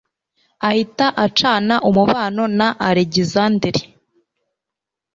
ahita 0.69 1.05
acana 1.25 1.75
umubano 1.89 2.43
na 2.57 2.67
alegisanderi 2.87 3.81